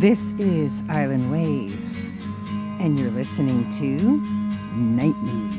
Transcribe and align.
This 0.00 0.32
is 0.38 0.82
Island 0.88 1.30
Waves, 1.30 2.10
and 2.80 2.98
you're 2.98 3.10
listening 3.10 3.70
to 3.72 4.02
Night 4.74 5.14
Moves. 5.18 5.49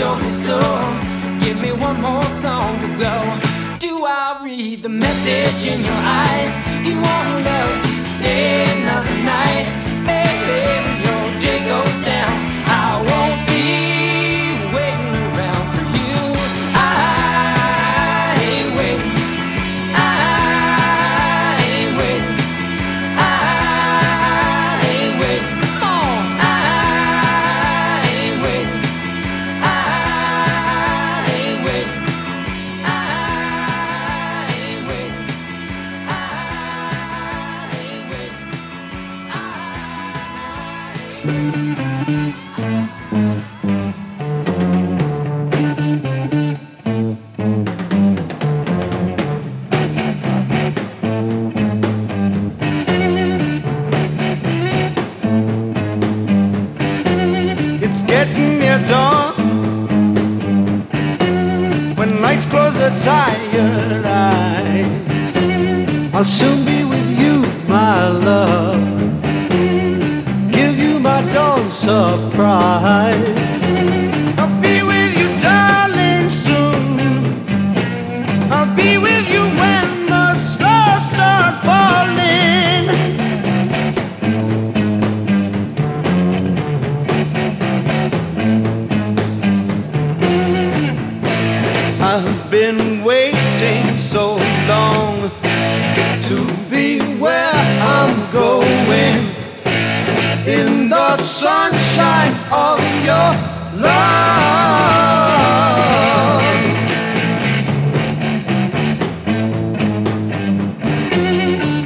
told 0.00 0.22
me 0.22 0.30
so. 0.30 0.58
Give 1.44 1.60
me 1.60 1.72
one 1.72 2.00
more 2.00 2.28
song 2.44 2.70
to 2.82 2.88
go. 3.04 3.16
Do 3.78 3.92
I 4.06 4.40
read 4.42 4.82
the 4.82 4.88
message 4.88 5.60
in 5.72 5.78
your 5.88 6.02
eyes? 6.24 6.52
You 6.86 6.96
want 7.06 7.28
love 7.50 7.82
to 7.82 7.94
stay 8.08 8.64
another 8.76 9.16
night, 9.34 9.66
baby. 10.10 10.62
Your 11.04 11.24
day 11.44 11.58
goes 11.68 12.04
down. 12.04 12.09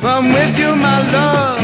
I'm 0.06 0.32
with 0.34 0.58
you, 0.58 0.76
my 0.76 1.00
love. 1.10 1.62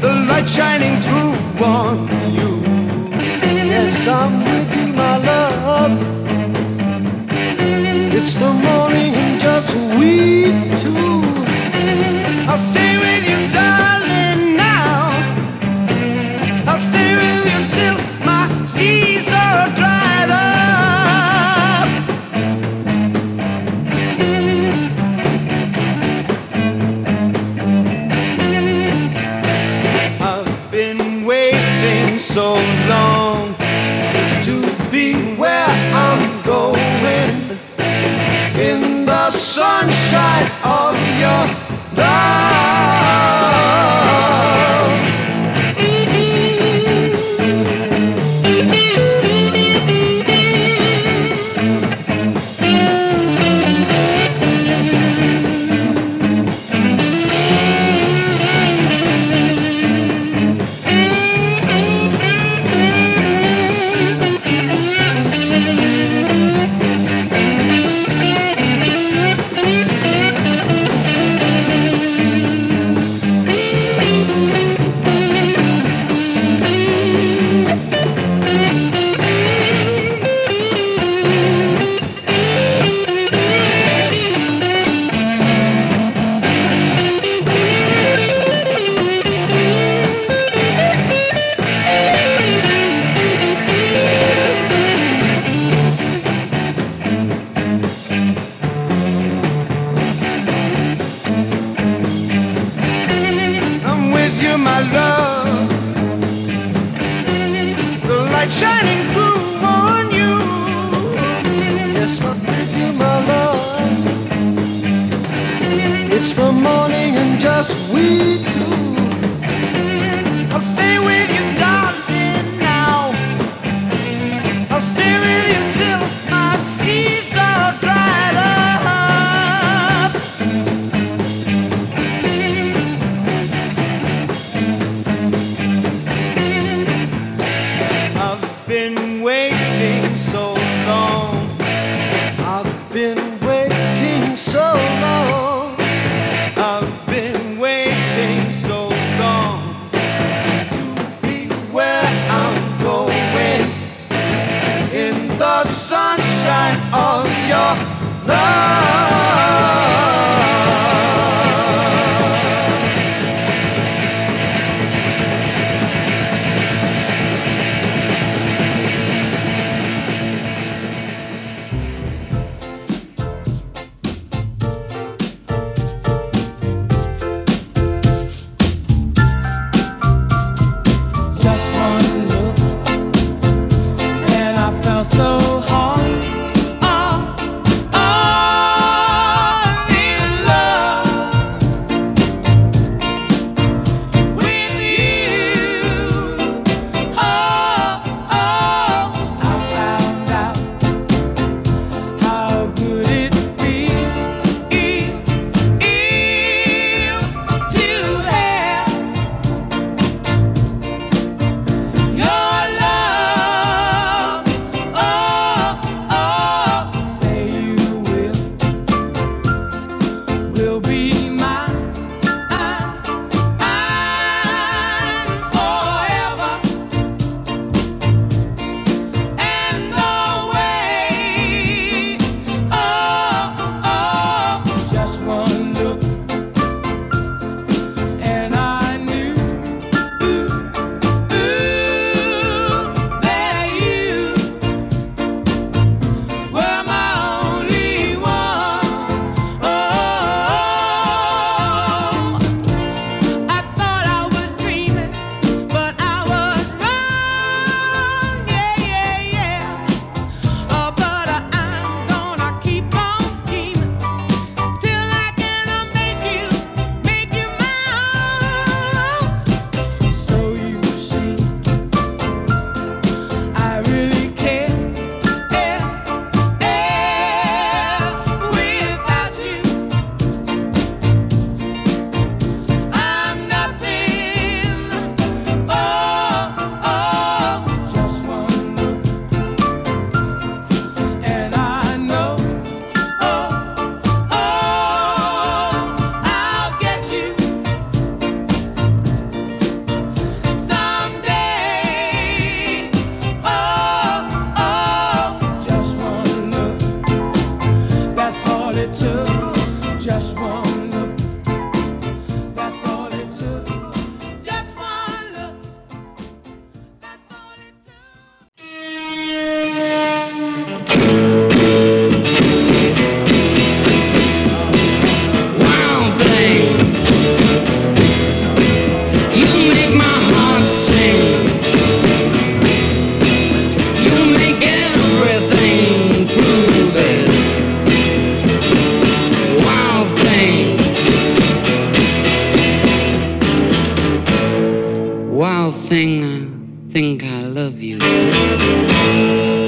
The 0.00 0.12
light 0.28 0.48
shining 0.48 1.00
through 1.00 1.64
on 1.64 2.08
you. 2.34 2.60
Yes, 3.72 4.06
I'm 4.08 4.44
with 4.44 4.76
you, 4.76 4.92
my 4.92 5.16
love. 5.18 5.92
It's 8.12 8.34
the 8.34 8.52
morning 8.52 9.14
and 9.14 9.40
just 9.40 9.72
we 9.98 10.50
two. 10.82 11.22
I'll 12.50 12.58
stay 12.58 12.98
with 12.98 13.28
you, 13.28 13.48
darling. 13.52 13.95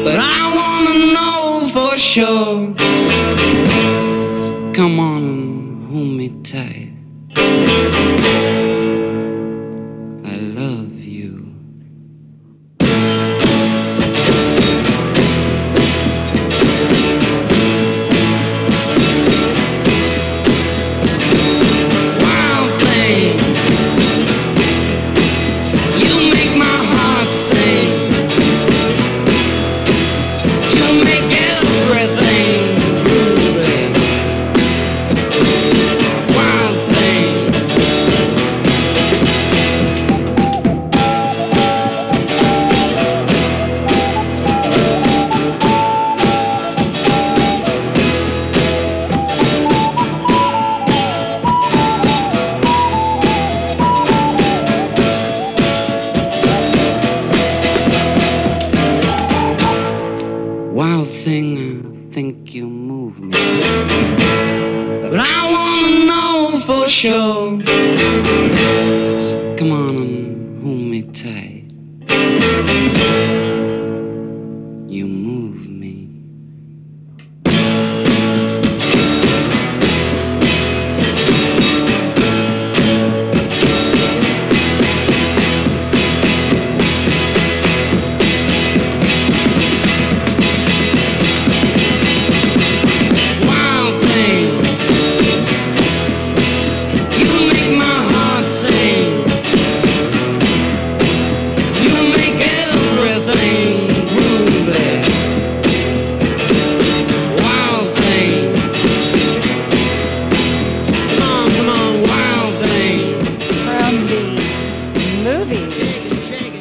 But 0.04 0.18
I 0.18 0.40
wanna 0.58 0.96
know 1.14 1.68
for 1.74 1.98
sure. 1.98 2.74
Come 4.74 5.00
on 5.00 5.17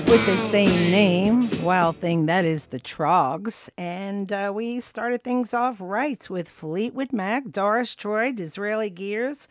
with 0.07 0.25
the 0.25 0.37
same 0.37 0.89
name, 0.89 1.49
Wild 1.61 1.97
Thing, 1.97 2.27
that 2.27 2.45
is 2.45 2.67
the 2.67 2.79
Troggs. 2.79 3.69
And 3.77 4.31
uh, 4.31 4.53
we 4.55 4.79
started 4.79 5.21
things 5.21 5.53
off 5.53 5.81
right 5.81 6.29
with 6.29 6.47
Fleetwood 6.47 7.11
Mac, 7.11 7.51
Doris 7.51 7.93
Troy, 7.93 8.31
Disraeli 8.31 8.89
Gears, 8.89 9.49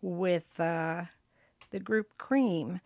with 0.00 0.60
uh, 0.60 1.04
the 1.70 1.80
group 1.80 2.16
Cream. 2.18 2.80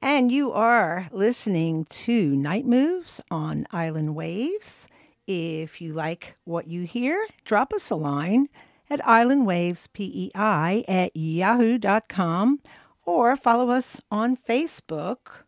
And 0.00 0.30
you 0.30 0.52
are 0.52 1.08
listening 1.10 1.86
to 1.86 2.36
Night 2.36 2.66
Moves 2.66 3.20
on 3.32 3.66
Island 3.72 4.14
Waves. 4.14 4.88
If 5.26 5.80
you 5.80 5.92
like 5.92 6.36
what 6.44 6.68
you 6.68 6.82
hear, 6.82 7.26
drop 7.44 7.72
us 7.72 7.90
a 7.90 7.96
line 7.96 8.48
at 8.88 9.00
islandwavespei 9.00 10.30
at 10.36 11.16
yahoo.com 11.16 12.60
or 13.04 13.36
follow 13.36 13.70
us 13.70 14.00
on 14.10 14.36
Facebook 14.36 15.43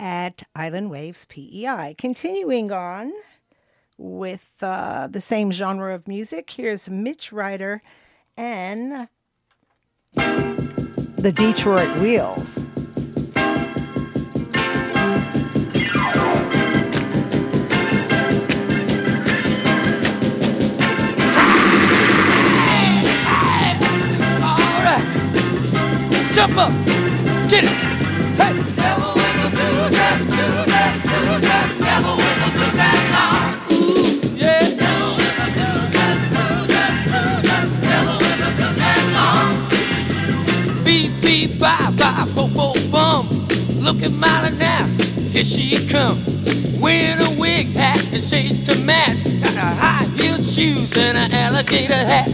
at 0.00 0.42
Island 0.54 0.90
Waves 0.90 1.24
PEI. 1.26 1.94
Continuing 1.98 2.72
on 2.72 3.12
with 3.96 4.52
uh, 4.62 5.08
the 5.08 5.20
same 5.20 5.50
genre 5.50 5.94
of 5.94 6.06
music, 6.06 6.50
here's 6.50 6.88
Mitch 6.88 7.32
Ryder 7.32 7.82
and 8.36 9.08
the 10.14 11.32
Detroit 11.34 11.96
Wheels. 11.98 12.64
Jump 26.34 26.56
up. 26.56 26.70
Get 27.50 27.64
it. 27.64 27.70
Hey. 28.38 28.97
Bo, 42.34 42.72
bum. 42.90 43.26
Look 43.80 44.02
at 44.02 44.12
Molly 44.18 44.56
now. 44.58 44.86
Here 45.30 45.44
she 45.44 45.76
comes. 45.88 46.24
Wearing 46.80 47.20
a 47.20 47.40
wig 47.40 47.72
hat 47.72 48.02
and 48.12 48.22
shades 48.22 48.60
to 48.66 48.74
match. 48.84 49.24
Got 49.40 49.56
a 49.56 49.68
high 49.78 50.06
heeled 50.16 50.44
shoes 50.44 50.90
and 50.96 51.16
an 51.18 51.32
alligator 51.32 51.94
hat. 51.94 52.28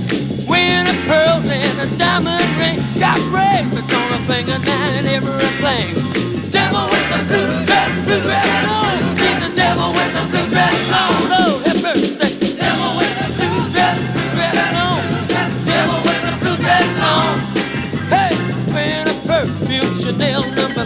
Wearing 0.48 0.86
a 0.86 0.96
pearls 1.06 1.46
and 1.48 1.76
a 1.80 1.98
diamond 1.98 2.44
ring. 2.58 2.78
Got 2.98 3.18
bracelets 3.30 3.92
on 3.92 4.06
her 4.12 4.22
finger 4.26 4.58
now 4.64 4.98
and 4.98 5.06
everything. 5.06 6.50
Devil 6.50 6.86
with 6.90 7.08
the 7.10 7.20
blue 7.28 7.64
dress, 7.66 8.06
blue 8.06 8.20
dress 8.22 8.73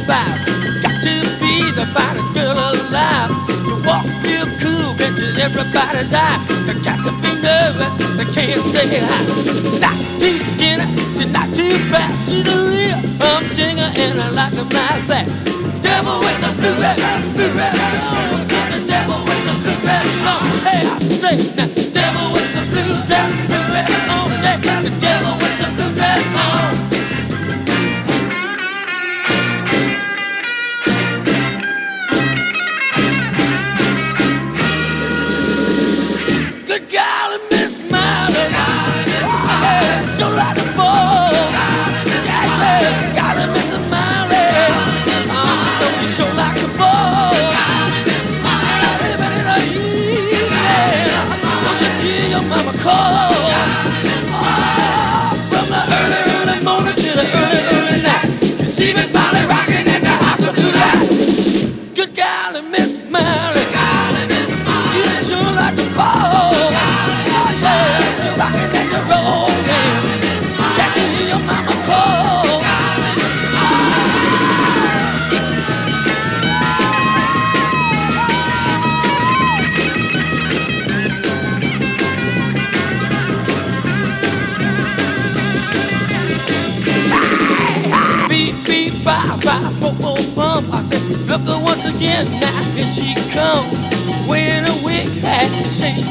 five. 0.08 0.40
Got 0.80 0.96
to 1.04 1.20
be 1.36 1.68
the 1.76 1.84
finest 1.92 2.32
girl 2.32 2.56
alive. 2.56 3.28
You 3.68 3.76
walk 3.84 4.08
real 4.24 4.48
cool, 4.64 4.96
catches 4.96 5.36
everybody's 5.36 6.16
eye. 6.16 6.40
I 6.64 6.72
got 6.80 6.96
to 7.04 7.12
be 7.20 7.28
nervous, 7.44 7.92
I 8.16 8.24
can't 8.24 8.64
say 8.72 9.04
hi. 9.04 9.20
Not 9.84 10.00
too 10.16 10.40
skinny, 10.56 10.88
she's 11.14 11.28
not 11.30 11.52
too 11.52 11.76
fat. 11.92 12.08
She's 12.24 12.48
a 12.48 12.56
real 12.72 12.96
humdinger 13.20 13.92
and 14.00 14.24
I 14.24 14.32
like 14.32 14.56
them 14.56 14.64
like 14.72 15.04
that. 15.12 15.28
Devil 15.84 16.24
with 16.24 16.40
the 16.40 16.56
blue 16.56 16.72
red, 16.80 16.96
devil 16.96 17.28
with 19.28 19.44
the 19.44 19.52
blue 19.60 19.76
red 19.84 20.08
on. 20.24 20.24
Oh, 20.24 20.40
hey, 20.64 20.88
I 20.88 20.96
say 21.20 21.36
devil 21.92 22.32
with 22.32 22.48
the 22.56 22.64
blue 22.72 22.96
red, 23.12 23.28
blue 23.48 23.64
red 23.76 23.92
on. 24.08 24.24
Yeah, 24.40 24.56
the 24.80 24.88
devil 25.00 25.36
with 25.36 25.47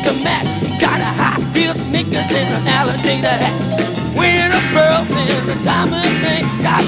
the 0.08 0.24
mat. 0.24 0.44
Got 0.80 1.02
a 1.02 1.12
high 1.20 1.42
heel 1.54 1.74
sneakers 1.74 2.30
and 2.40 2.50
an 2.56 2.68
alligator 2.80 3.28
hat. 3.28 3.56
Wearing 4.16 4.54
a 4.56 4.64
pearl 4.72 5.04
and 5.04 5.50
a 5.52 5.58
diamond 5.66 6.14
ring. 6.24 6.46
Got 6.64 6.84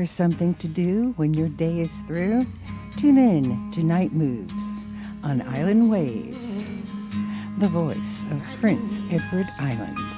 for 0.00 0.06
something 0.06 0.54
to 0.54 0.66
do 0.66 1.12
when 1.18 1.34
your 1.34 1.50
day 1.50 1.80
is 1.80 2.00
through? 2.00 2.40
Tune 2.96 3.18
in 3.18 3.70
to 3.70 3.82
Night 3.82 4.14
Moves 4.14 4.82
on 5.22 5.42
Island 5.42 5.90
Waves, 5.90 6.66
the 7.58 7.68
voice 7.68 8.24
of 8.30 8.42
Prince 8.58 9.02
Edward 9.12 9.46
Island. 9.58 10.09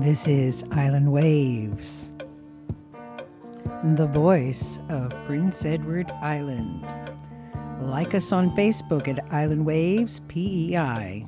This 0.00 0.26
is 0.26 0.64
Island 0.70 1.12
Waves, 1.12 2.14
the 3.84 4.06
voice 4.06 4.78
of 4.88 5.10
Prince 5.26 5.66
Edward 5.66 6.10
Island. 6.22 6.86
Like 7.82 8.14
us 8.14 8.32
on 8.32 8.56
Facebook 8.56 9.08
at 9.08 9.22
Island 9.30 9.66
Waves 9.66 10.22
PEI. 10.26 11.26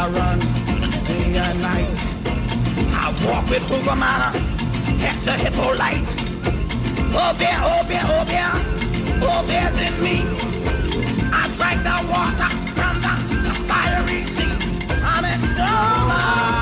I 0.00 0.08
run 0.08 0.40
in 1.20 1.34
the 1.34 1.44
night. 1.60 1.86
I 2.96 3.12
walk 3.26 3.50
with 3.50 3.62
Cougar 3.68 3.96
Manor, 3.96 4.32
Hector 4.96 5.36
Hippolyte. 5.36 6.08
Oh 7.12 7.36
bear, 7.38 7.58
oh 7.60 7.84
bear, 7.86 8.02
oh 8.06 8.24
bear, 8.24 8.50
oh 9.20 9.44
bear's 9.46 9.76
in 9.76 10.02
me. 10.02 10.24
I 11.30 11.48
strike 11.52 11.82
the 11.84 11.96
water 12.08 12.48
from 12.72 12.96
the 13.02 13.52
fiery 13.68 14.24
sea. 14.24 14.56
I'm 15.04 15.24
in 15.26 15.40
so 15.54 16.59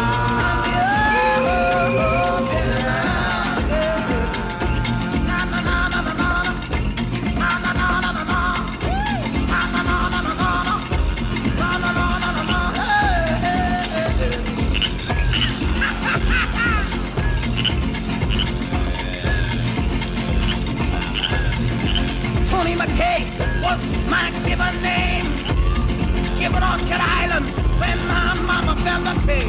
developing. 28.89 29.49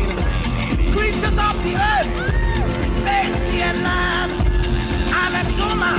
Creatures 0.92 1.24
of 1.24 1.56
the 1.64 1.76
earth, 1.76 2.12
face 3.06 3.40
the. 3.54 4.30
I'm 5.14 5.34
a 5.36 5.44
Zuma. 5.56 5.94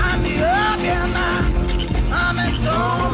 I'm 0.00 0.22
the 0.22 0.34
urban. 0.42 1.14
I'm 2.12 2.38
a 2.38 2.48
Zuma. 2.62 3.13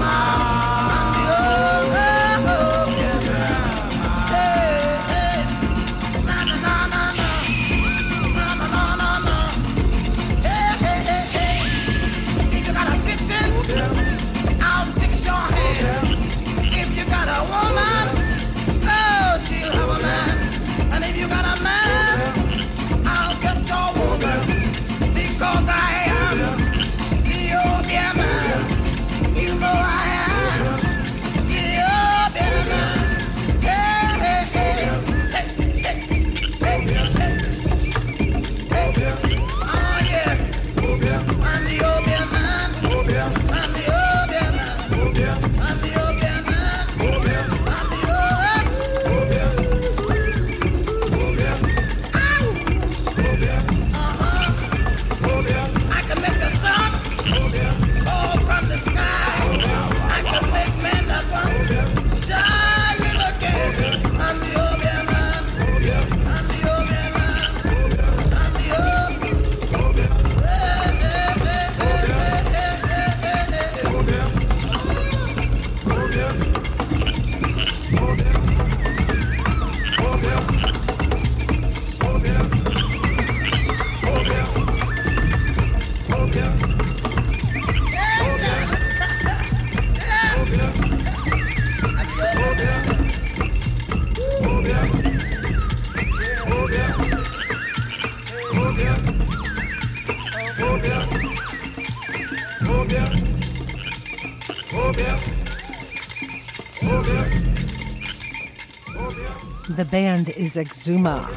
Band 109.91 110.29
is 110.29 110.55
Exuma. 110.55 111.29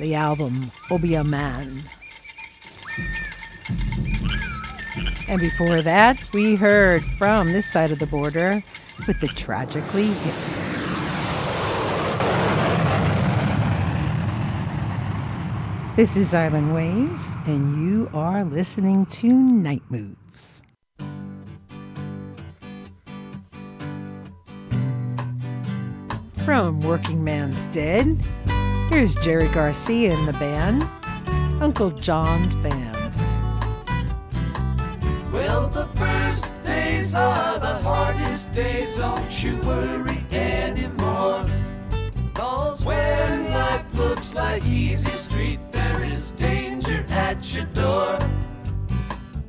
The 0.00 0.16
album 0.16 0.72
Obeah 0.90 1.22
Man. 1.22 1.80
And 5.28 5.40
before 5.40 5.82
that, 5.82 6.20
we 6.32 6.56
heard 6.56 7.04
from 7.04 7.52
this 7.52 7.70
side 7.70 7.92
of 7.92 8.00
the 8.00 8.06
border 8.06 8.64
with 9.06 9.20
the 9.20 9.28
Tragically 9.28 10.08
Hip. 10.08 10.34
This 15.94 16.16
is 16.16 16.34
Island 16.34 16.74
Waves, 16.74 17.36
and 17.46 17.88
you 17.88 18.10
are 18.12 18.44
listening 18.44 19.06
to 19.06 19.32
Night 19.32 19.82
Moves. 19.88 20.27
From 26.48 26.80
Workingman's 26.80 27.66
Dead, 27.66 28.16
here's 28.88 29.14
Jerry 29.16 29.48
Garcia 29.48 30.16
and 30.16 30.26
the 30.26 30.32
band, 30.32 30.82
Uncle 31.62 31.90
John's 31.90 32.54
Band. 32.54 32.96
Well, 35.30 35.68
the 35.68 35.86
first 35.94 36.50
days 36.64 37.12
are 37.12 37.58
the 37.58 37.74
hardest 37.80 38.54
days, 38.54 38.96
don't 38.96 39.44
you 39.44 39.58
worry 39.58 40.24
anymore. 40.30 41.44
Cause 42.32 42.82
when 42.82 43.52
life 43.52 43.84
looks 43.92 44.32
like 44.32 44.64
easy 44.64 45.10
street, 45.10 45.60
there 45.70 46.02
is 46.02 46.30
danger 46.30 47.04
at 47.10 47.52
your 47.52 47.66
door. 47.66 48.18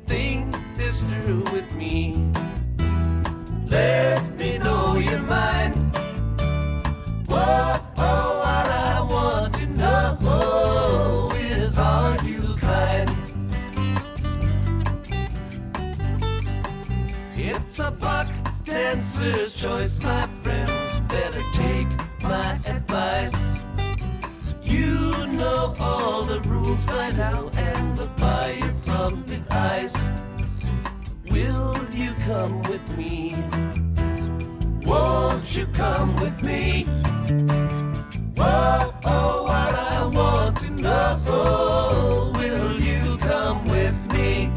Think 0.04 0.54
this 0.76 1.02
through 1.04 1.44
with 1.44 1.72
me. 1.72 2.30
Let 3.70 4.38
me 4.38 4.58
know 4.58 4.96
your 4.96 5.20
mind. 5.20 5.79
It's 17.70 17.78
a 17.78 17.92
buck 17.92 18.26
dancer's 18.64 19.54
choice, 19.54 20.02
my 20.02 20.28
friends. 20.42 21.00
Better 21.08 21.40
take 21.52 21.86
my 22.20 22.58
advice. 22.66 23.64
You 24.60 25.26
know 25.28 25.72
all 25.78 26.24
the 26.24 26.40
rules 26.48 26.84
by 26.86 27.12
now 27.12 27.48
and 27.56 27.96
the 27.96 28.10
fire 28.16 28.74
from 28.78 29.24
the 29.24 29.40
ice. 29.50 29.96
Will 31.30 31.76
you 31.92 32.12
come 32.26 32.60
with 32.62 32.98
me? 32.98 33.36
Won't 34.90 35.56
you 35.56 35.66
come 35.68 36.16
with 36.16 36.42
me? 36.42 36.82
Whoa, 38.34 38.92
oh, 39.04 39.44
what 39.44 39.74
I 39.94 40.04
want 40.12 40.56
to 40.62 40.70
know. 40.70 42.32
Will 42.34 42.80
you 42.80 43.16
come 43.18 43.64
with 43.66 44.12
me? 44.12 44.50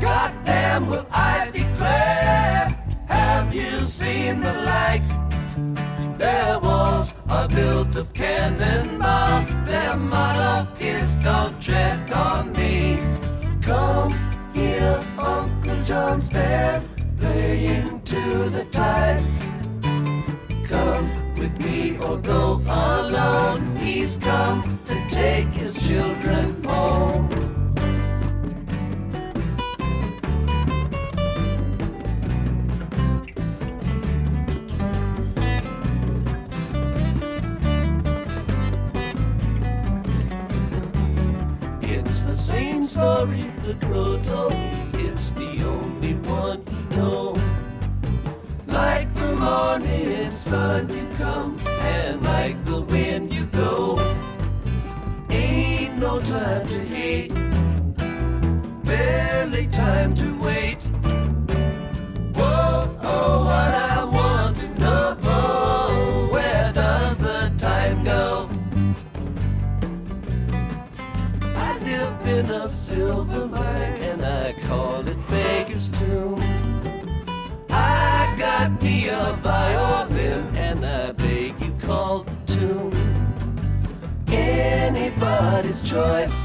Goddamn, 0.00 0.86
will 0.86 1.08
I 1.10 1.50
declare? 1.52 2.68
Have 3.08 3.52
you 3.52 3.80
seen 3.80 4.38
the 4.38 4.52
light? 4.52 5.02
Their 6.16 6.60
walls 6.60 7.14
are 7.28 7.48
built 7.48 7.96
of 7.96 8.12
cannonballs. 8.12 9.52
Their 9.66 9.96
motto 9.96 10.70
is 10.80 11.12
don't 11.14 11.60
tread 11.60 12.08
on 12.12 12.52
me. 12.52 13.00
Come 13.62 14.29
Uncle 15.20 15.82
John's 15.84 16.28
band, 16.28 16.88
playing 17.18 18.00
to 18.02 18.48
the 18.50 18.64
tide. 18.70 19.22
Come 20.64 21.08
with 21.34 21.58
me 21.64 21.98
or 21.98 22.18
go 22.18 22.60
alone. 22.66 23.76
He's 23.76 24.16
come 24.16 24.78
to 24.84 24.94
take 25.10 25.46
his 25.48 25.74
children 25.86 26.62
home. 26.64 27.28
It's 41.82 42.22
the 42.24 42.36
same 42.36 42.84
story 42.84 43.44
the 43.62 43.74
the 45.28 45.62
only 45.64 46.14
one 46.14 46.62
you 46.70 46.96
know. 46.96 47.36
Like 48.66 49.14
the 49.14 49.36
morning 49.36 50.30
sun 50.30 50.88
you 50.88 51.06
come, 51.16 51.58
and 51.80 52.22
like 52.22 52.64
the 52.64 52.80
wind 52.80 53.32
you 53.32 53.44
go. 53.46 53.98
Ain't 55.28 55.98
no 55.98 56.20
time 56.20 56.66
to 56.66 56.78
hate, 56.78 57.34
barely 58.84 59.66
time 59.66 60.14
to 60.14 60.28
wait. 60.42 60.82
Whoa, 62.34 62.96
oh, 63.02 63.44
what 63.44 63.74
I 63.94 64.04
want 64.04 64.56
to 64.56 64.68
know, 64.80 66.28
where 66.32 66.72
does 66.72 67.18
the 67.18 67.52
time 67.58 68.04
go? 68.04 68.48
I 71.54 71.78
live 71.78 72.26
in 72.26 72.50
a 72.50 72.68
silver 72.68 73.46
mine 73.46 73.99
call 74.70 75.08
it 75.08 75.18
Beggar's 75.28 75.88
Tomb. 75.88 76.40
I 77.70 78.36
got 78.38 78.80
me 78.80 79.08
a 79.08 79.36
violin 79.42 80.56
and 80.56 80.86
I 80.86 81.10
beg 81.10 81.60
you 81.60 81.72
call 81.80 82.22
the 82.22 82.36
tune. 82.46 82.94
Anybody's 84.28 85.82
choice. 85.82 86.38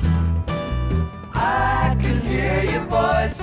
I 1.36 1.96
can 2.02 2.20
hear 2.22 2.64
your 2.74 2.86
voice. 3.00 3.42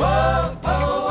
Whoa, 0.00 0.56
oh, 0.64 1.05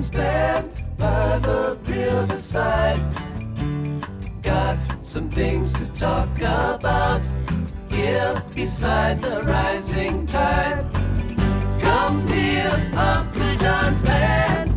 John's 0.00 0.10
band 0.10 0.82
by 0.96 1.38
the 1.40 1.76
riverside. 1.84 3.00
Got 4.42 4.78
some 5.02 5.28
things 5.28 5.74
to 5.74 5.84
talk 5.88 6.34
about 6.38 7.20
here 7.90 8.42
beside 8.54 9.20
the 9.20 9.42
rising 9.42 10.26
tide. 10.26 10.86
Come 11.82 12.26
here, 12.28 12.90
Uncle 12.96 13.56
John's 13.58 14.00
band 14.00 14.69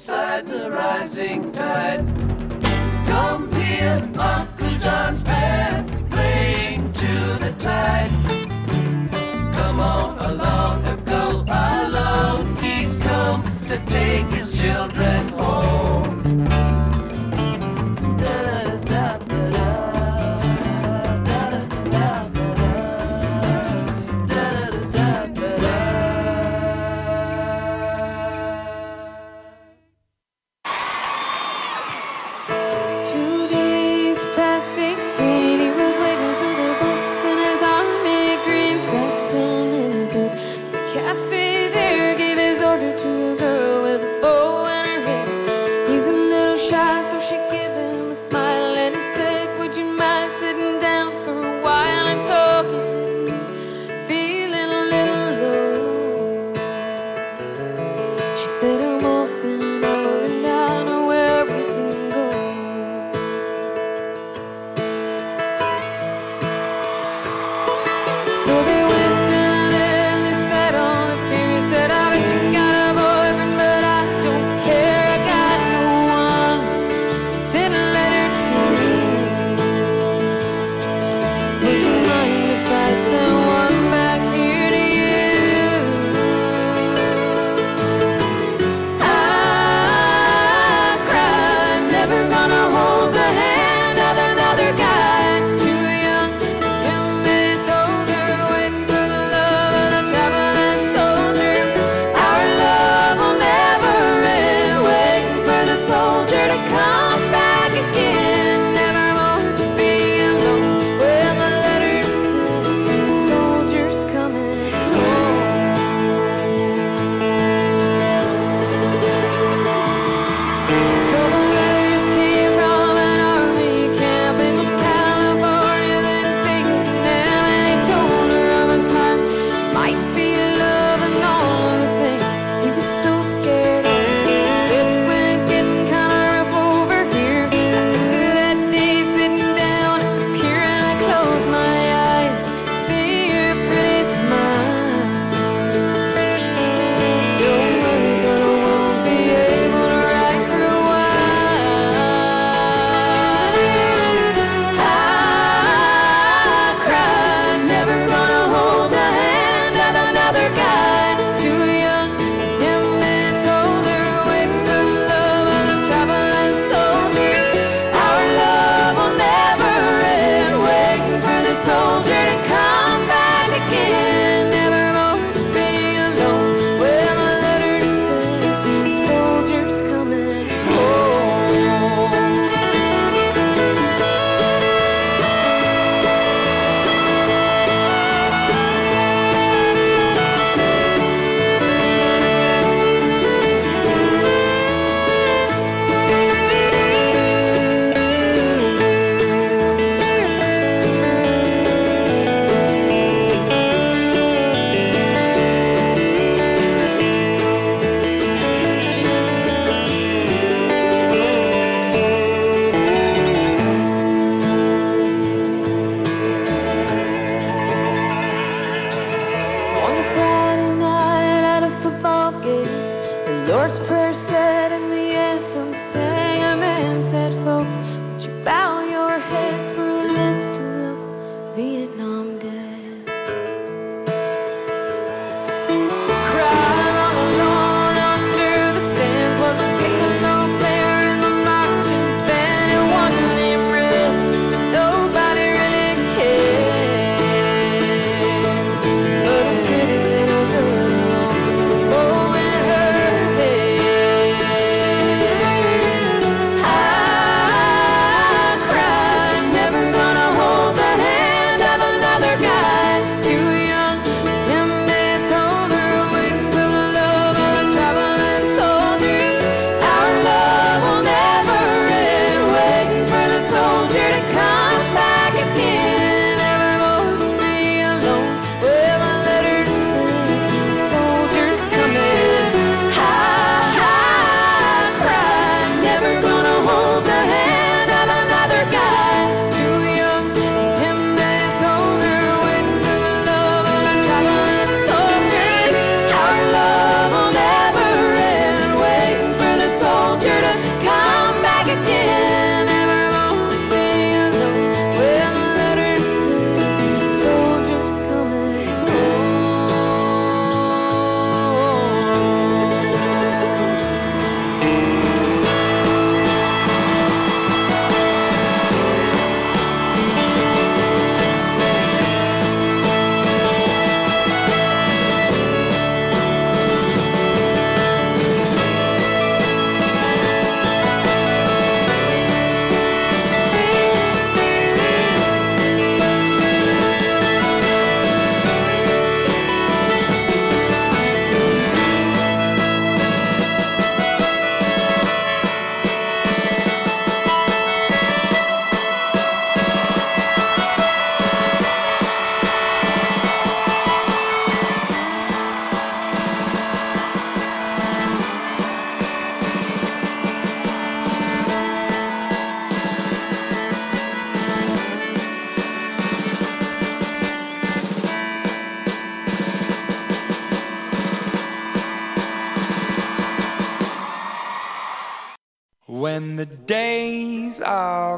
beside 0.00 0.46
the 0.46 0.70
rising 0.70 1.52
tide. 1.52 2.00
Come 3.06 3.52
here, 3.52 4.00
Uncle 4.18 4.78
John's 4.78 5.22
band 5.22 6.08
playing 6.08 6.90
to 6.94 7.14
the 7.44 7.54
tide. 7.58 8.10
Come 9.52 9.78
on 9.78 10.18
along 10.18 10.86
and 10.86 11.04
go 11.04 11.44
alone. 11.46 12.56
He's 12.62 12.96
come 12.96 13.42
to 13.66 13.76
take 13.84 14.24
his 14.32 14.58
children 14.58 15.29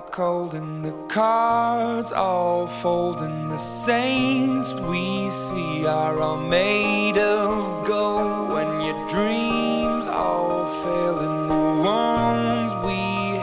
out 0.03 0.11
cold 0.11 0.55
and 0.55 0.85
the 0.85 0.93
cards 1.09 2.13
all 2.13 2.67
fold 2.67 3.19
and 3.19 3.51
the 3.51 3.59
saints 3.59 4.75
we 4.75 5.29
see 5.31 5.87
are 5.87 6.19
all 6.21 6.37
made 6.37 7.19
of 7.19 7.87
gold. 7.87 8.53
When 8.55 8.81
your 8.83 9.09
dreams 9.09 10.07
all 10.07 10.65
fail 10.83 11.19
and 11.21 11.51
the 11.51 11.83
wrongs 11.83 12.73
we 12.87 13.01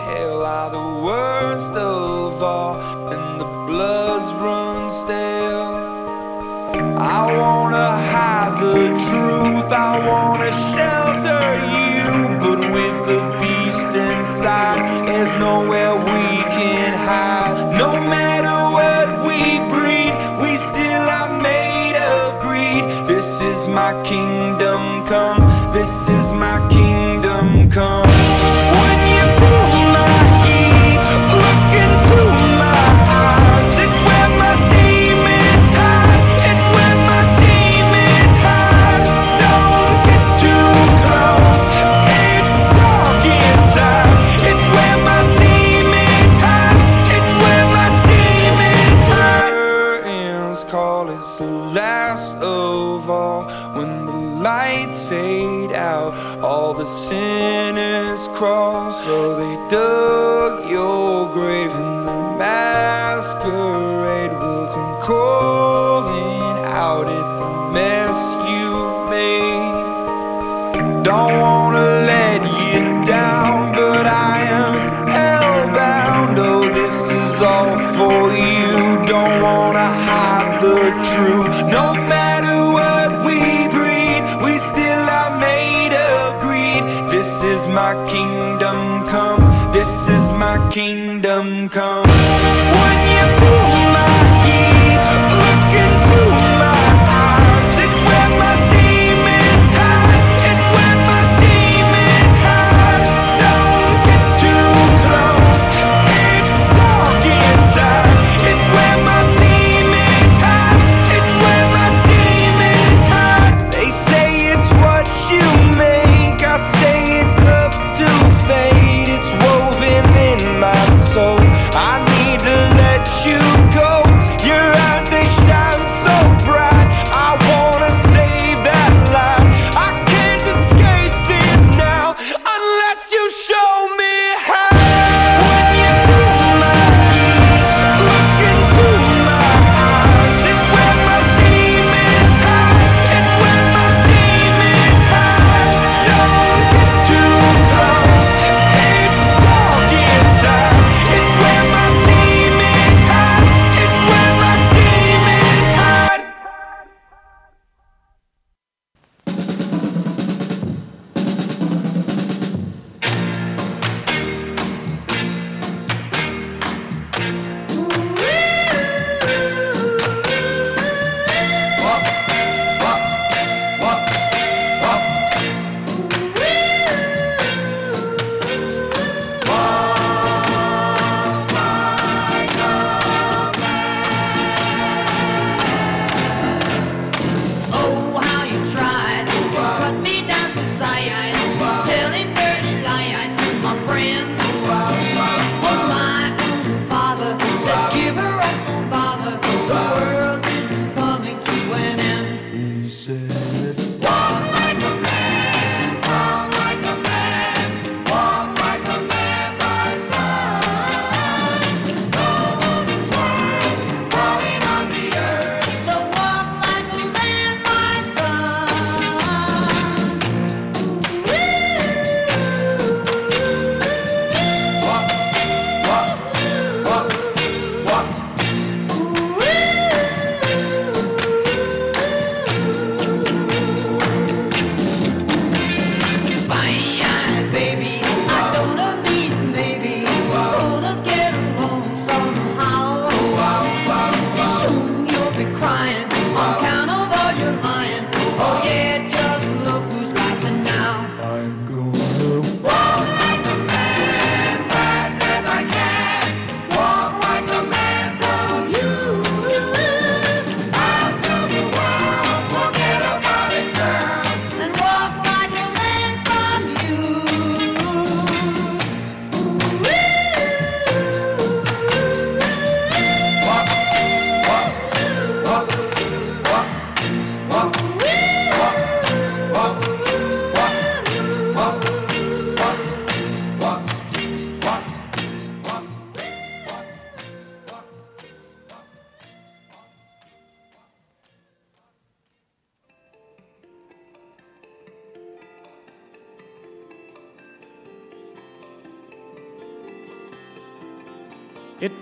hail 0.08 0.42
are 0.42 0.70
the 0.70 1.06
worst 1.06 1.74
of 1.74 2.42
all 2.42 2.76
and 3.14 3.42
the 3.42 3.50
bloods 3.68 4.32
run 4.34 4.92
stale 4.92 5.76
I 7.00 7.22
wanna 7.40 7.90
hide 8.14 8.56
the 8.62 8.88
truth 9.08 9.72
I 9.72 9.92
wanna 10.08 10.52
share 10.52 10.89
This 25.90 26.08
is 26.10 26.19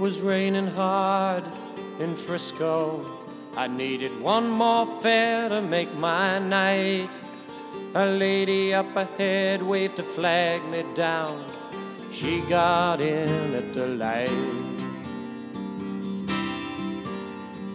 was 0.07 0.21
raining 0.21 0.67
hard 0.67 1.43
in 1.99 2.15
Frisco. 2.15 3.05
I 3.57 3.67
needed 3.67 4.13
one 4.21 4.49
more 4.49 4.85
fare 5.01 5.49
to 5.49 5.61
make 5.61 5.93
my 5.97 6.39
night. 6.39 7.09
A 7.93 8.05
lady 8.05 8.73
up 8.73 8.95
ahead 8.95 9.61
waved 9.61 9.97
to 9.97 10.03
flag 10.03 10.63
me 10.71 10.85
down. 10.95 11.43
She 12.09 12.39
got 12.47 13.01
in 13.01 13.53
at 13.53 13.73
the 13.73 13.87
light. 14.03 14.29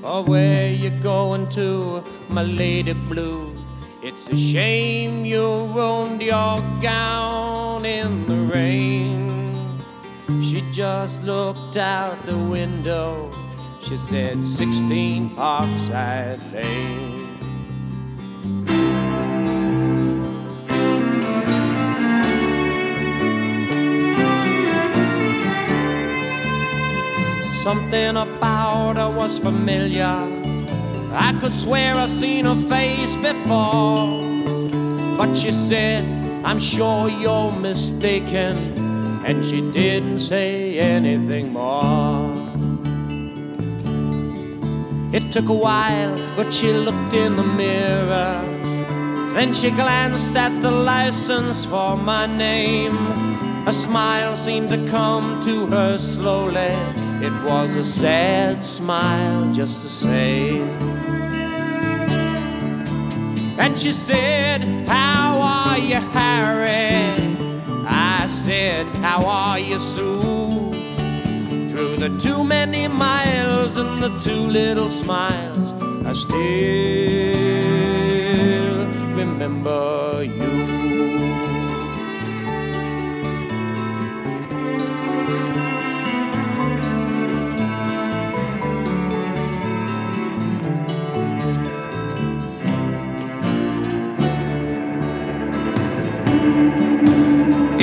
Oh, 0.03 0.23
where 0.23 0.73
you 0.73 0.89
going 1.03 1.51
to, 1.51 2.03
my 2.31 2.45
lady 2.45 2.95
blue? 2.95 3.55
It's 4.03 4.27
a 4.29 4.37
shame 4.37 5.27
you 5.27 5.67
ruined 5.77 6.23
your 6.23 6.63
gown 6.81 7.85
in 7.85 8.27
the 8.27 8.41
rain. 8.55 9.02
Just 10.73 11.23
looked 11.23 11.77
out 11.77 12.25
the 12.25 12.39
window. 12.39 13.31
She 13.83 13.99
said, 13.99 14.43
16 14.43 15.37
Parkside 15.37 16.41
Lane. 16.55 17.29
Something 27.53 28.17
about 28.17 28.97
her 28.97 29.11
was 29.15 29.39
familiar. 29.39 30.07
I 31.13 31.37
could 31.39 31.53
swear 31.53 31.97
I 31.97 32.07
seen 32.07 32.47
her 32.47 32.57
face 32.71 33.15
before. 33.17 34.23
But 35.19 35.35
she 35.35 35.53
said, 35.53 36.03
I'm 36.47 36.59
sure 36.59 37.11
you're 37.11 37.53
mistaken. 37.53 38.72
And 39.25 39.45
she 39.45 39.61
didn't 39.71 40.21
say 40.21 40.79
anything 40.79 41.53
more. 41.53 42.33
It 45.13 45.31
took 45.31 45.49
a 45.49 45.55
while, 45.55 46.17
but 46.37 46.53
she 46.53 46.73
looked 46.73 47.15
in 47.15 47.37
the 47.37 47.43
mirror. 47.43 48.41
Then 49.35 49.55
she 49.55 49.71
glanced 49.71 50.35
at 50.37 50.61
the 50.61 50.71
license 50.71 51.65
for 51.65 51.97
my 51.97 52.27
name. 52.27 52.97
A 53.67 53.73
smile 53.73 54.37
seemed 54.37 54.71
to 54.71 54.89
come 54.89 55.43
to 55.45 55.67
her 55.67 55.99
slowly. 55.99 56.75
It 57.25 57.33
was 57.45 57.77
a 57.77 57.85
sad 57.85 58.65
smile, 58.65 59.53
just 59.53 59.83
the 59.83 59.89
same. 59.89 60.69
And 63.59 63.79
she 63.79 63.93
said, 63.93 64.63
How 64.89 65.39
are 65.41 65.79
you, 65.79 66.01
Harry? 66.11 67.32
Said, 68.33 68.87
How 68.97 69.25
are 69.27 69.59
you, 69.59 69.79
Sue? 69.79 70.73
Through 71.71 71.97
the 71.99 72.09
too 72.19 72.43
many 72.43 72.89
miles 72.89 73.77
and 73.77 74.03
the 74.03 74.09
too 74.21 74.47
little 74.49 74.91
smiles, 74.91 75.73
I 76.05 76.13
still 76.15 76.33
remember 79.15 80.25
you. 80.25 80.62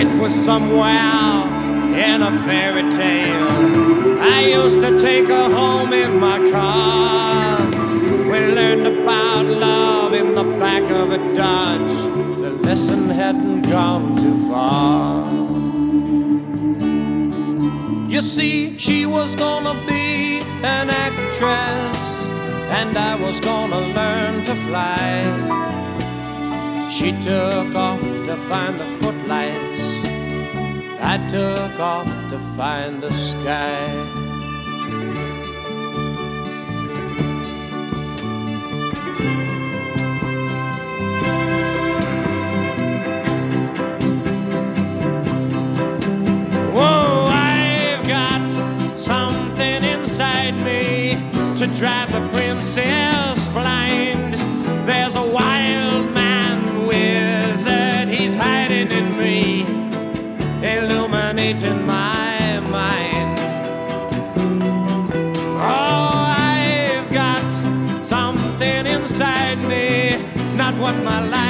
It 0.01 0.07
was 0.17 0.33
somewhere 0.33 1.43
in 2.07 2.21
a 2.21 2.31
fairy 2.45 2.83
tale. 2.95 3.51
I 4.21 4.45
used 4.45 4.79
to 4.81 4.97
take 4.97 5.27
her 5.27 5.49
home 5.53 5.91
in 5.91 6.17
my 6.17 6.37
car. 6.51 7.59
We 8.31 8.39
learned 8.59 8.87
about 8.87 9.45
love 9.45 10.13
in 10.13 10.35
the 10.35 10.45
back 10.57 10.83
of 10.89 11.11
a 11.11 11.17
Dodge. 11.35 11.97
The 12.39 12.51
lesson 12.67 13.09
hadn't 13.09 13.63
gone 13.63 14.15
too 14.15 14.37
far. 14.49 15.27
You 18.09 18.21
see, 18.21 18.77
she 18.77 19.05
was 19.05 19.35
gonna 19.35 19.75
be 19.85 20.39
an 20.63 20.89
actress, 20.89 21.99
and 22.79 22.97
I 22.97 23.15
was 23.15 23.37
gonna 23.41 23.81
learn 23.99 24.45
to 24.45 24.55
fly. 24.67 25.09
She 26.89 27.11
took 27.21 27.75
off 27.75 27.99
to 27.99 28.35
find 28.49 28.79
the 28.79 28.87
footlights. 29.01 29.68
I 31.01 31.17
took 31.29 31.79
off 31.79 32.07
to 32.29 32.37
find 32.55 33.01
the 33.01 33.11
sky. 33.11 33.87
Whoa, 46.73 47.25
I've 47.27 48.05
got 48.07 48.99
something 48.99 49.83
inside 49.83 50.55
me 50.63 51.15
to 51.57 51.67
drive 51.67 52.11
the 52.11 52.38
my 71.09 71.19
life's 71.21 71.48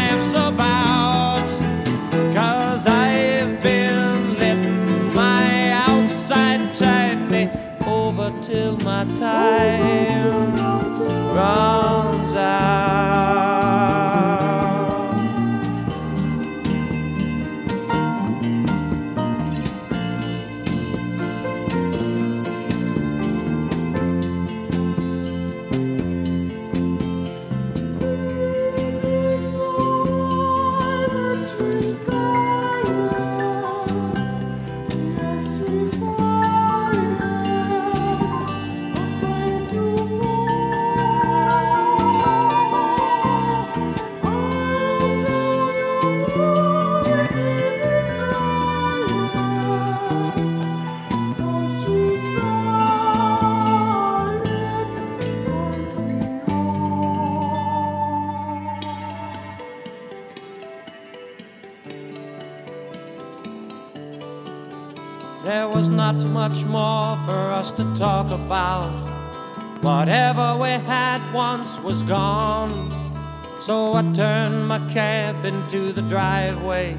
driveway, 76.10 76.96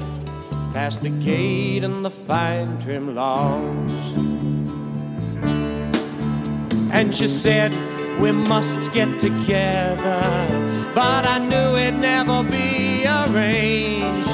past 0.73 1.03
the 1.03 1.09
gate 1.09 1.83
and 1.83 2.03
the 2.03 2.09
fine 2.09 2.79
trim 2.79 3.13
lawns. 3.13 3.91
And 6.93 7.13
she 7.13 7.27
said, 7.27 7.71
We 8.21 8.31
must 8.31 8.91
get 8.93 9.19
together. 9.19 10.21
But 10.95 11.25
I 11.25 11.39
knew 11.39 11.77
it'd 11.77 11.99
never 11.99 12.43
be 12.43 13.05
arranged. 13.05 14.29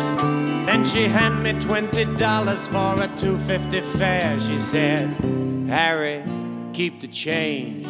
Then 0.67 0.86
she 0.86 1.05
handed 1.05 1.55
me 1.55 1.61
twenty 1.61 2.05
dollars 2.17 2.67
for 2.67 3.01
a 3.01 3.09
two 3.17 3.39
fifty 3.39 3.82
fare. 3.82 4.39
She 4.39 4.59
said, 4.59 5.09
Harry, 5.67 6.23
keep 6.73 7.01
the 7.01 7.07
change. 7.07 7.88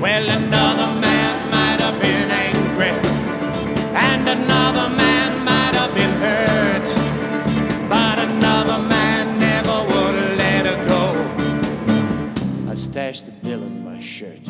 Well, 0.00 0.28
another 0.28 1.00
man 1.00 1.13
stashed 12.94 13.26
the 13.26 13.32
bill 13.46 13.60
in 13.60 13.84
my 13.84 13.98
shirt. 13.98 14.46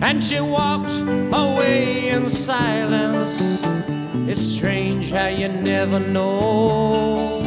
And 0.00 0.22
she 0.22 0.40
walked 0.40 0.92
away 1.32 2.10
in 2.10 2.28
silence. 2.28 3.60
It's 4.30 4.40
strange 4.40 5.10
how 5.10 5.26
you 5.26 5.48
never 5.48 5.98
know. 5.98 7.42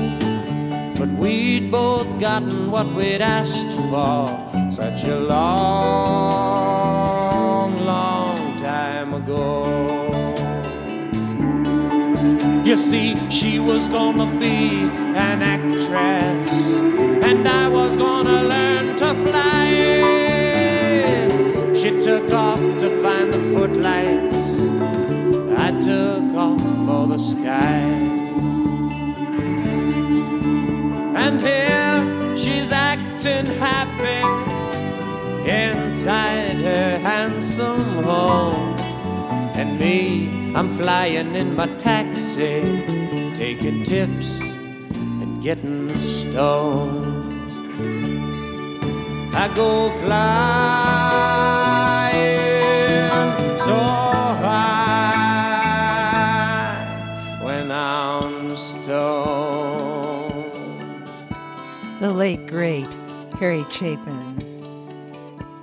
But 1.00 1.10
we'd 1.10 1.72
both 1.72 2.20
gotten 2.20 2.70
what 2.70 2.88
we'd 2.88 3.22
asked 3.22 3.72
for 3.90 4.28
such 4.72 5.06
a 5.06 5.18
long 5.18 6.77
ago. 9.28 10.34
You 12.64 12.78
see, 12.78 13.16
she 13.30 13.60
was 13.60 13.88
gonna 13.88 14.28
be 14.40 14.90
an 15.28 15.42
actress, 15.42 16.80
and 17.28 17.48
I 17.48 17.68
was 17.70 17.96
gonna 17.96 18.44
learn 18.44 18.98
to 18.98 19.10
fly. 19.26 19.68
She 21.80 21.90
took 22.08 22.34
off 22.34 22.60
to 22.82 22.90
find 23.02 23.34
the 23.34 23.42
footlights, 23.54 24.40
I 25.66 25.70
took 25.88 26.36
off 26.36 26.62
for 26.86 27.08
the 27.08 27.20
sky. 27.20 27.84
And 31.24 31.42
here 31.42 32.38
she's 32.38 32.72
acting 32.72 33.48
happy 33.68 34.24
inside 35.50 36.58
her 36.70 37.00
handsome 37.00 38.04
home. 38.04 38.67
And 39.58 39.80
me, 39.80 40.54
I'm 40.54 40.70
flying 40.78 41.36
in 41.36 41.56
my 41.56 41.66
taxi, 41.78 42.62
taking 43.36 43.84
tips 43.86 44.42
and 44.42 45.42
getting 45.42 46.00
stoned. 46.00 47.34
I 49.34 49.48
go 49.56 49.90
flying 50.02 50.38
so 53.58 53.78
high 54.46 54.78
when 57.42 57.72
I'm 57.72 58.56
stoned. 58.56 59.98
The 62.00 62.12
late, 62.14 62.46
great 62.46 62.88
Harry 63.40 63.66
Chapin. 63.72 64.27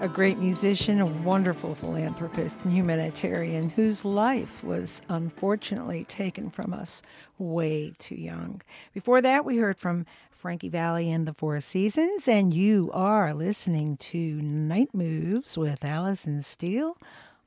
A 0.04 0.08
great 0.08 0.36
musician, 0.36 1.00
a 1.00 1.06
wonderful 1.06 1.74
philanthropist 1.74 2.58
and 2.62 2.74
humanitarian 2.74 3.70
whose 3.70 4.04
life 4.04 4.62
was 4.62 5.00
unfortunately 5.08 6.04
taken 6.04 6.50
from 6.50 6.74
us 6.74 7.00
way 7.38 7.94
too 7.98 8.14
young. 8.14 8.60
Before 8.92 9.22
that, 9.22 9.46
we 9.46 9.56
heard 9.56 9.78
from 9.78 10.04
Frankie 10.30 10.68
Valli 10.68 11.10
and 11.10 11.26
the 11.26 11.32
Four 11.32 11.58
Seasons, 11.62 12.28
and 12.28 12.52
you 12.52 12.90
are 12.92 13.32
listening 13.32 13.96
to 13.96 14.42
Night 14.42 14.90
Moves 14.92 15.56
with 15.56 15.82
Allyson 15.82 16.42
Steele 16.42 16.98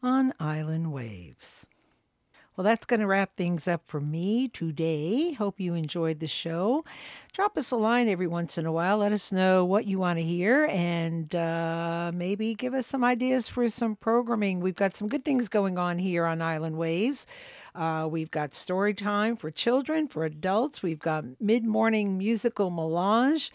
on 0.02 0.34
Island 0.40 0.92
Waves. 0.92 1.68
Well, 2.58 2.64
that's 2.64 2.88
going 2.88 3.02
to 3.02 3.06
wrap 3.06 3.36
things 3.36 3.68
up 3.68 3.84
for 3.86 4.02
me 4.02 4.48
today. 4.48 5.34
Hope 5.34 5.60
you 5.60 5.76
enjoyed 5.76 6.20
the 6.20 6.28
show. 6.28 6.84
Drop 7.32 7.56
us 7.56 7.70
a 7.70 7.76
line 7.76 8.10
every 8.10 8.26
once 8.26 8.58
in 8.58 8.66
a 8.66 8.72
while. 8.72 8.98
Let 8.98 9.12
us 9.12 9.32
know 9.32 9.64
what 9.64 9.86
you 9.86 10.00
want 10.00 10.18
to 10.18 10.26
hear 10.26 10.66
and 10.66 11.36
uh, 11.36 12.10
maybe 12.12 12.56
give 12.56 12.74
us 12.74 12.88
some 12.88 13.04
ideas 13.04 13.48
for 13.48 13.70
some 13.70 13.96
programming. 13.96 14.60
We've 14.60 14.76
got 14.76 14.98
some 14.98 15.08
good 15.08 15.24
things 15.24 15.50
going 15.50 15.78
on 15.78 16.00
here 16.00 16.26
on 16.26 16.42
Island 16.42 16.80
Waves. 16.80 17.28
Uh, 17.76 18.08
we've 18.10 18.32
got 18.32 18.56
story 18.56 18.96
time 18.96 19.36
for 19.36 19.52
children, 19.52 20.08
for 20.08 20.26
adults. 20.26 20.82
We've 20.82 20.98
got 20.98 21.26
mid 21.40 21.64
morning 21.64 22.18
musical 22.18 22.72
melange. 22.72 23.52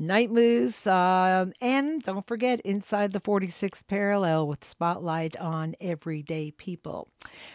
Night 0.00 0.30
Moves, 0.30 0.86
uh, 0.86 1.46
and 1.60 2.02
don't 2.04 2.24
forget 2.24 2.60
Inside 2.60 3.12
the 3.12 3.20
46th 3.20 3.84
Parallel 3.88 4.46
with 4.46 4.64
Spotlight 4.64 5.36
on 5.38 5.74
Everyday 5.80 6.52
People. 6.52 7.08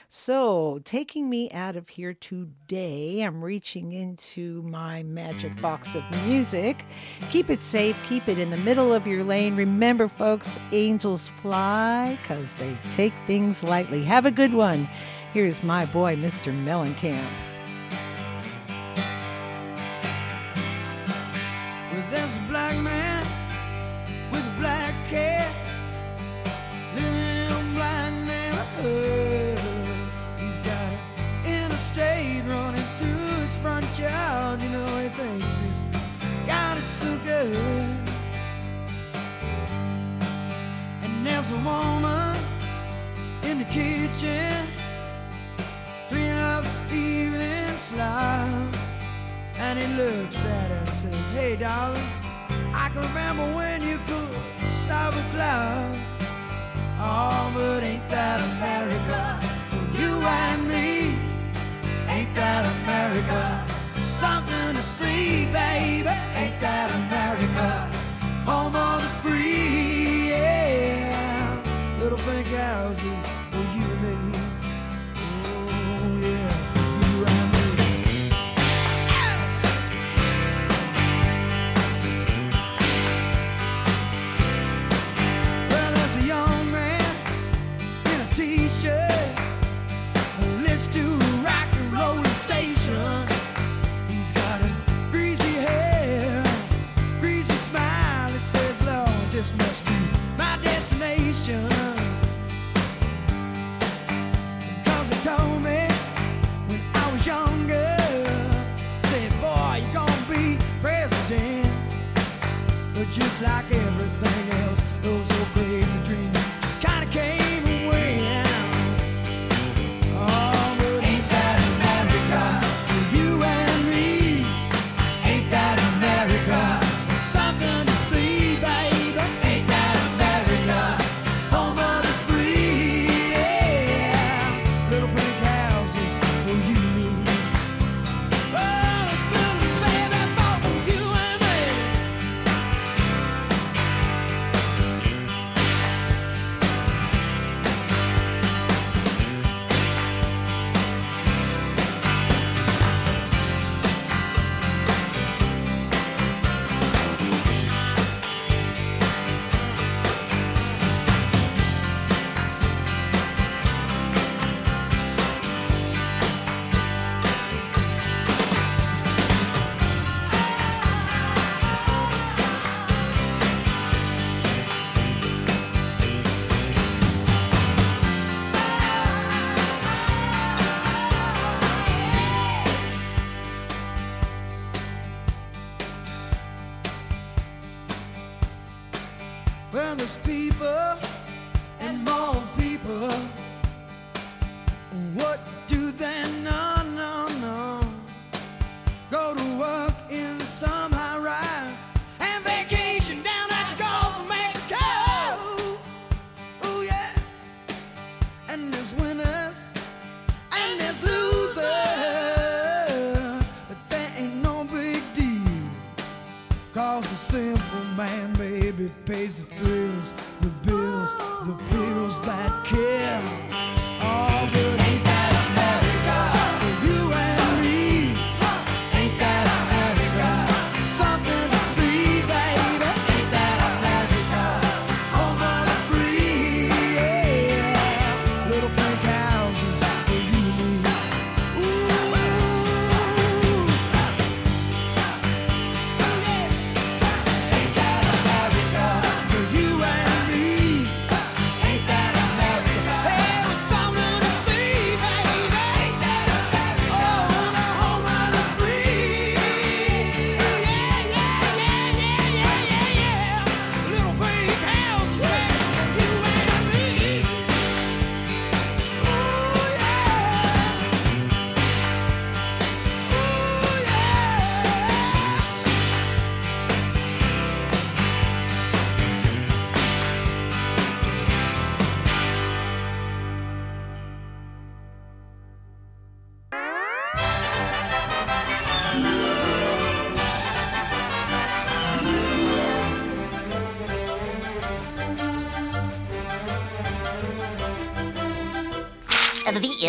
So, 0.10 0.82
taking 0.84 1.30
me 1.30 1.50
out 1.52 1.78
of 1.78 1.88
here 1.88 2.14
today, 2.14 3.22
I'm 3.22 3.42
reaching 3.42 3.94
into 3.94 4.62
my 4.64 5.04
magic 5.04 5.60
box 5.62 5.96
of 5.96 6.04
music. 6.28 6.84
Keep 7.32 7.50
it 7.50 7.64
safe, 7.64 7.96
keep 8.10 8.28
it 8.28 8.38
in 8.38 8.50
the 8.50 8.58
middle 8.58 8.94
of 8.94 9.08
your 9.08 9.24
lane. 9.24 9.56
Remember, 9.56 10.10
folks, 10.10 10.60
angels 10.74 11.30
fly 11.30 12.18
because 12.22 12.54
they 12.56 12.76
take 12.92 13.14
things 13.26 13.64
lightly. 13.64 14.04
Have 14.04 14.26
a 14.26 14.32
good 14.32 14.54
one. 14.54 14.86
Here's 15.34 15.64
my 15.64 15.86
boy, 15.86 16.18
Mr. 16.18 16.54
Mellencamp. 16.66 17.53
Kitchen 44.14 44.68
cleaning 46.10 46.38
up 46.38 46.64
the 46.90 46.96
evening 46.96 47.68
slime. 47.70 48.72
And 49.58 49.80
he 49.80 49.88
looks 49.96 50.44
at 50.46 50.70
her 50.70 50.76
and 50.78 50.90
says, 50.90 51.30
Hey, 51.30 51.56
darling, 51.56 52.02
I 52.74 52.90
can 52.90 53.02
remember 53.02 53.56
when 53.56 53.82
you 53.82 53.98
could 54.08 54.68
stop 54.68 55.14
a 55.14 55.24
cloud. 55.34 55.96
Oh, 57.00 57.52
but 57.56 57.84
ain't 57.84 58.08
that 58.10 58.40
America? 58.58 59.40
For 59.70 60.02
you 60.02 60.14
and 60.22 60.68
me, 60.68 61.16
ain't 62.08 62.34
that 62.36 62.64
America? 62.84 63.66
Something 64.02 64.76
to 64.76 64.82
see, 64.82 65.46
baby, 65.46 66.10
ain't 66.36 66.60
that 66.62 66.90
America? 67.04 67.90
Home 68.46 68.76
of 68.76 69.02
the 69.02 69.10
free, 69.22 70.30
yeah. 70.30 71.98
Little 72.00 72.18
pink 72.18 72.48
houses 72.48 73.43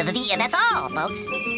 The, 0.04 0.12
the, 0.12 0.32
uh, 0.34 0.36
that's 0.36 0.54
all, 0.54 0.90
folks. 0.90 1.53